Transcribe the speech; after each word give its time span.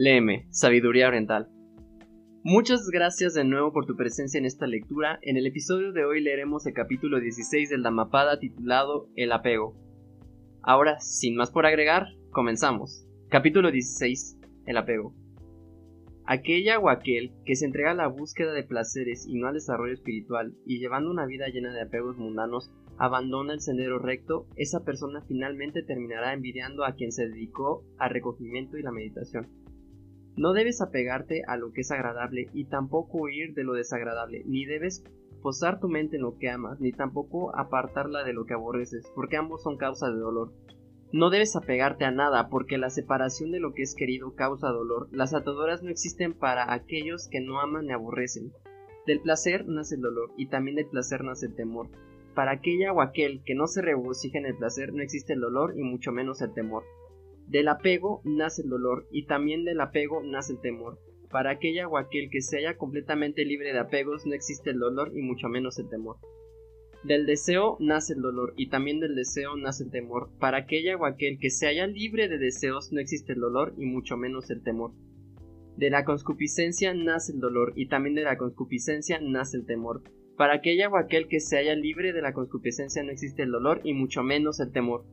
Léeme, 0.00 0.46
Sabiduría 0.50 1.08
Oriental. 1.08 1.48
Muchas 2.44 2.88
gracias 2.88 3.34
de 3.34 3.42
nuevo 3.42 3.72
por 3.72 3.84
tu 3.84 3.96
presencia 3.96 4.38
en 4.38 4.44
esta 4.44 4.68
lectura. 4.68 5.18
En 5.22 5.36
el 5.36 5.44
episodio 5.44 5.92
de 5.92 6.04
hoy 6.04 6.22
leeremos 6.22 6.64
el 6.68 6.72
capítulo 6.72 7.18
16 7.18 7.68
del 7.68 7.82
Dhammapada 7.82 8.38
titulado 8.38 9.08
El 9.16 9.32
apego. 9.32 9.74
Ahora, 10.62 11.00
sin 11.00 11.34
más 11.34 11.50
por 11.50 11.66
agregar, 11.66 12.06
comenzamos. 12.30 13.08
Capítulo 13.28 13.72
16. 13.72 14.38
El 14.66 14.76
apego. 14.76 15.16
Aquella 16.26 16.78
o 16.78 16.90
aquel 16.90 17.32
que 17.44 17.56
se 17.56 17.66
entrega 17.66 17.90
a 17.90 17.94
la 17.94 18.06
búsqueda 18.06 18.52
de 18.52 18.62
placeres 18.62 19.26
y 19.26 19.34
no 19.34 19.48
al 19.48 19.54
desarrollo 19.54 19.94
espiritual 19.94 20.54
y 20.64 20.78
llevando 20.78 21.10
una 21.10 21.26
vida 21.26 21.48
llena 21.48 21.72
de 21.72 21.82
apegos 21.82 22.16
mundanos 22.16 22.70
abandona 22.98 23.52
el 23.52 23.60
sendero 23.60 23.98
recto, 23.98 24.46
esa 24.54 24.84
persona 24.84 25.22
finalmente 25.26 25.82
terminará 25.82 26.34
envidiando 26.34 26.84
a 26.84 26.92
quien 26.92 27.10
se 27.10 27.26
dedicó 27.26 27.82
al 27.98 28.10
recogimiento 28.10 28.78
y 28.78 28.82
la 28.82 28.92
meditación. 28.92 29.67
No 30.38 30.52
debes 30.52 30.80
apegarte 30.80 31.42
a 31.48 31.56
lo 31.56 31.72
que 31.72 31.80
es 31.80 31.90
agradable 31.90 32.48
y 32.54 32.66
tampoco 32.66 33.18
huir 33.22 33.54
de 33.54 33.64
lo 33.64 33.72
desagradable, 33.72 34.44
ni 34.46 34.66
debes 34.66 35.02
posar 35.42 35.80
tu 35.80 35.88
mente 35.88 36.14
en 36.14 36.22
lo 36.22 36.38
que 36.38 36.48
amas, 36.48 36.78
ni 36.78 36.92
tampoco 36.92 37.56
apartarla 37.56 38.22
de 38.22 38.34
lo 38.34 38.46
que 38.46 38.54
aborreces, 38.54 39.10
porque 39.16 39.36
ambos 39.36 39.64
son 39.64 39.76
causa 39.76 40.08
de 40.08 40.16
dolor. 40.16 40.52
No 41.10 41.30
debes 41.30 41.56
apegarte 41.56 42.04
a 42.04 42.12
nada, 42.12 42.50
porque 42.50 42.78
la 42.78 42.88
separación 42.88 43.50
de 43.50 43.58
lo 43.58 43.74
que 43.74 43.82
es 43.82 43.96
querido 43.96 44.36
causa 44.36 44.68
dolor. 44.68 45.08
Las 45.10 45.34
ataduras 45.34 45.82
no 45.82 45.90
existen 45.90 46.34
para 46.34 46.72
aquellos 46.72 47.26
que 47.28 47.40
no 47.40 47.60
aman 47.60 47.86
ni 47.86 47.92
aborrecen. 47.92 48.52
Del 49.08 49.20
placer 49.20 49.66
nace 49.66 49.96
el 49.96 50.02
dolor, 50.02 50.30
y 50.36 50.46
también 50.46 50.76
del 50.76 50.86
placer 50.86 51.24
nace 51.24 51.46
el 51.46 51.56
temor. 51.56 51.88
Para 52.36 52.52
aquella 52.52 52.92
o 52.92 53.00
aquel 53.00 53.42
que 53.44 53.56
no 53.56 53.66
se 53.66 53.82
regocija 53.82 54.38
en 54.38 54.46
el 54.46 54.56
placer 54.56 54.92
no 54.92 55.02
existe 55.02 55.32
el 55.32 55.40
dolor 55.40 55.76
y 55.76 55.82
mucho 55.82 56.12
menos 56.12 56.40
el 56.42 56.54
temor. 56.54 56.84
Del 57.48 57.68
apego 57.68 58.20
nace 58.24 58.60
el 58.60 58.68
dolor 58.68 59.06
y 59.10 59.24
también 59.24 59.64
del 59.64 59.80
apego 59.80 60.22
nace 60.22 60.52
el 60.52 60.60
temor. 60.60 60.98
Para 61.30 61.50
aquella 61.50 61.88
o 61.88 61.96
aquel 61.96 62.28
que 62.30 62.42
se 62.42 62.58
haya 62.58 62.76
completamente 62.76 63.44
libre 63.46 63.72
de 63.72 63.78
apegos 63.78 64.26
no 64.26 64.34
existe 64.34 64.70
el 64.70 64.78
dolor 64.78 65.12
y 65.14 65.22
mucho 65.22 65.48
menos 65.48 65.78
el 65.78 65.88
temor. 65.88 66.16
Del 67.04 67.24
deseo 67.24 67.78
nace 67.80 68.12
el 68.12 68.20
dolor 68.20 68.52
y 68.58 68.68
también 68.68 69.00
del 69.00 69.14
deseo 69.14 69.56
nace 69.56 69.84
el 69.84 69.90
temor. 69.90 70.28
Para 70.38 70.58
aquella 70.58 70.96
o 70.96 71.06
aquel 71.06 71.38
que 71.38 71.48
se 71.48 71.66
haya 71.66 71.86
libre 71.86 72.28
de 72.28 72.36
deseos 72.36 72.92
no 72.92 73.00
existe 73.00 73.32
el 73.32 73.40
dolor 73.40 73.72
y 73.78 73.86
mucho 73.86 74.18
menos 74.18 74.50
el 74.50 74.62
temor. 74.62 74.92
De 75.78 75.88
la 75.88 76.04
conscupiscencia 76.04 76.92
nace 76.92 77.32
el 77.32 77.40
dolor 77.40 77.72
y 77.76 77.88
también 77.88 78.14
de 78.14 78.24
la 78.24 78.36
conscupiscencia 78.36 79.20
nace 79.22 79.56
el 79.56 79.64
temor. 79.64 80.02
Para 80.36 80.54
aquella 80.54 80.90
o 80.90 80.98
aquel 80.98 81.28
que 81.28 81.40
se 81.40 81.56
haya 81.56 81.74
libre 81.74 82.12
de 82.12 82.20
la 82.20 82.34
conscupiscencia 82.34 83.02
no 83.02 83.10
existe 83.10 83.42
el 83.42 83.52
dolor 83.52 83.80
y 83.84 83.94
mucho 83.94 84.22
menos 84.22 84.60
el 84.60 84.70
temor. 84.70 85.06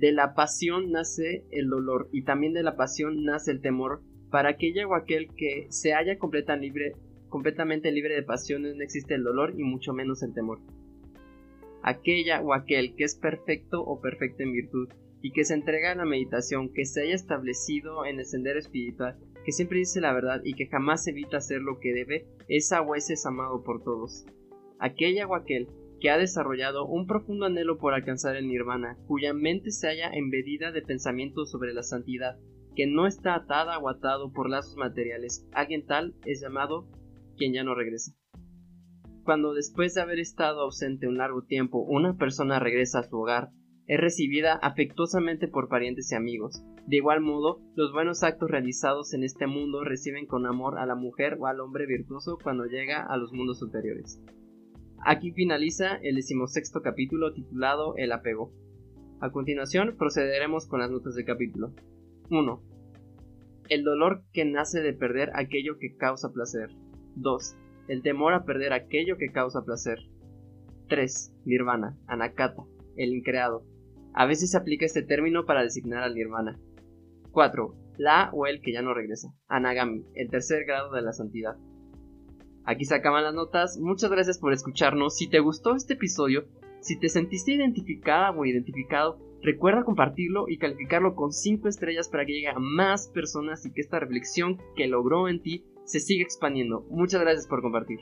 De 0.00 0.12
la 0.12 0.32
pasión 0.32 0.92
nace 0.92 1.44
el 1.50 1.68
dolor 1.68 2.08
y 2.10 2.22
también 2.22 2.54
de 2.54 2.62
la 2.62 2.74
pasión 2.74 3.22
nace 3.22 3.50
el 3.50 3.60
temor. 3.60 4.00
Para 4.30 4.48
aquella 4.48 4.86
o 4.88 4.94
aquel 4.94 5.28
que 5.36 5.66
se 5.68 5.92
haya 5.92 6.16
libre, 6.58 6.94
completamente 7.28 7.92
libre 7.92 8.14
de 8.14 8.22
pasiones 8.22 8.76
no 8.76 8.82
existe 8.82 9.12
el 9.12 9.24
dolor 9.24 9.52
y 9.58 9.62
mucho 9.62 9.92
menos 9.92 10.22
el 10.22 10.32
temor. 10.32 10.58
Aquella 11.82 12.40
o 12.40 12.54
aquel 12.54 12.94
que 12.96 13.04
es 13.04 13.14
perfecto 13.14 13.82
o 13.82 14.00
perfecta 14.00 14.42
en 14.42 14.52
virtud 14.52 14.88
y 15.20 15.32
que 15.32 15.44
se 15.44 15.52
entrega 15.52 15.92
a 15.92 15.96
la 15.96 16.06
meditación, 16.06 16.72
que 16.72 16.86
se 16.86 17.02
haya 17.02 17.14
establecido 17.14 18.06
en 18.06 18.20
el 18.20 18.24
sendero 18.24 18.58
espiritual, 18.58 19.18
que 19.44 19.52
siempre 19.52 19.80
dice 19.80 20.00
la 20.00 20.14
verdad 20.14 20.40
y 20.42 20.54
que 20.54 20.66
jamás 20.66 21.06
evita 21.08 21.36
hacer 21.36 21.60
lo 21.60 21.78
que 21.78 21.92
debe, 21.92 22.24
esa 22.48 22.80
o 22.80 22.94
ese 22.94 23.12
es 23.12 23.26
amado 23.26 23.62
por 23.62 23.84
todos. 23.84 24.24
Aquella 24.78 25.26
o 25.26 25.34
aquel 25.34 25.68
que 26.00 26.10
ha 26.10 26.18
desarrollado 26.18 26.86
un 26.86 27.06
profundo 27.06 27.46
anhelo 27.46 27.78
por 27.78 27.94
alcanzar 27.94 28.36
el 28.36 28.48
nirvana, 28.48 28.96
cuya 29.06 29.34
mente 29.34 29.70
se 29.70 29.88
halla 29.88 30.10
embedida 30.12 30.72
de 30.72 30.82
pensamientos 30.82 31.50
sobre 31.50 31.74
la 31.74 31.82
santidad, 31.82 32.38
que 32.74 32.86
no 32.86 33.06
está 33.06 33.34
atada 33.34 33.78
o 33.78 33.88
atado 33.88 34.32
por 34.32 34.48
lazos 34.48 34.76
materiales. 34.76 35.46
Alguien 35.52 35.84
tal 35.84 36.14
es 36.24 36.40
llamado 36.40 36.88
quien 37.36 37.52
ya 37.52 37.64
no 37.64 37.74
regresa. 37.74 38.12
Cuando 39.24 39.52
después 39.52 39.94
de 39.94 40.00
haber 40.00 40.18
estado 40.18 40.62
ausente 40.62 41.06
un 41.06 41.18
largo 41.18 41.42
tiempo 41.42 41.80
una 41.82 42.16
persona 42.16 42.58
regresa 42.58 43.00
a 43.00 43.02
su 43.02 43.16
hogar, 43.16 43.50
es 43.86 44.00
recibida 44.00 44.54
afectuosamente 44.54 45.48
por 45.48 45.68
parientes 45.68 46.12
y 46.12 46.14
amigos. 46.14 46.62
De 46.86 46.96
igual 46.96 47.20
modo, 47.20 47.60
los 47.74 47.92
buenos 47.92 48.22
actos 48.22 48.50
realizados 48.50 49.12
en 49.14 49.24
este 49.24 49.46
mundo 49.46 49.84
reciben 49.84 50.26
con 50.26 50.46
amor 50.46 50.78
a 50.78 50.86
la 50.86 50.94
mujer 50.94 51.36
o 51.38 51.46
al 51.46 51.60
hombre 51.60 51.86
virtuoso 51.86 52.38
cuando 52.42 52.64
llega 52.64 53.04
a 53.04 53.16
los 53.16 53.32
mundos 53.32 53.58
superiores. 53.58 54.22
Aquí 55.02 55.32
finaliza 55.32 55.96
el 56.02 56.16
decimosexto 56.16 56.82
capítulo 56.82 57.32
titulado 57.32 57.94
El 57.96 58.12
apego. 58.12 58.52
A 59.20 59.30
continuación 59.30 59.96
procederemos 59.96 60.66
con 60.66 60.80
las 60.80 60.90
notas 60.90 61.14
del 61.14 61.24
capítulo. 61.24 61.72
1. 62.28 62.62
El 63.70 63.82
dolor 63.82 64.24
que 64.34 64.44
nace 64.44 64.80
de 64.80 64.92
perder 64.92 65.30
aquello 65.34 65.78
que 65.78 65.96
causa 65.96 66.32
placer. 66.32 66.68
2. 67.16 67.56
El 67.88 68.02
temor 68.02 68.34
a 68.34 68.44
perder 68.44 68.74
aquello 68.74 69.16
que 69.16 69.32
causa 69.32 69.64
placer. 69.64 70.00
3. 70.88 71.34
Nirvana, 71.46 71.96
Anakata, 72.06 72.62
el 72.96 73.14
increado. 73.14 73.64
A 74.12 74.26
veces 74.26 74.50
se 74.50 74.58
aplica 74.58 74.84
este 74.84 75.02
término 75.02 75.46
para 75.46 75.62
designar 75.62 76.02
al 76.02 76.14
nirvana. 76.14 76.60
4. 77.32 77.74
La 77.96 78.30
o 78.34 78.46
el 78.46 78.60
que 78.60 78.72
ya 78.72 78.82
no 78.82 78.92
regresa. 78.92 79.32
Anagami, 79.48 80.04
el 80.14 80.28
tercer 80.28 80.66
grado 80.66 80.92
de 80.92 81.00
la 81.00 81.14
santidad. 81.14 81.56
Aquí 82.70 82.84
se 82.84 82.94
acaban 82.94 83.24
las 83.24 83.34
notas. 83.34 83.78
Muchas 83.78 84.12
gracias 84.12 84.38
por 84.38 84.52
escucharnos. 84.52 85.16
Si 85.16 85.28
te 85.28 85.40
gustó 85.40 85.74
este 85.74 85.94
episodio, 85.94 86.44
si 86.78 86.96
te 87.00 87.08
sentiste 87.08 87.50
identificada 87.50 88.30
o 88.30 88.44
identificado, 88.44 89.18
recuerda 89.42 89.82
compartirlo 89.82 90.44
y 90.48 90.56
calificarlo 90.56 91.16
con 91.16 91.32
5 91.32 91.66
estrellas 91.66 92.08
para 92.08 92.24
que 92.24 92.32
llegue 92.32 92.46
a 92.46 92.60
más 92.60 93.08
personas 93.08 93.66
y 93.66 93.72
que 93.72 93.80
esta 93.80 93.98
reflexión 93.98 94.58
que 94.76 94.86
logró 94.86 95.26
en 95.26 95.42
ti 95.42 95.64
se 95.84 95.98
siga 95.98 96.22
expandiendo. 96.22 96.86
Muchas 96.90 97.20
gracias 97.20 97.48
por 97.48 97.60
compartir. 97.60 97.98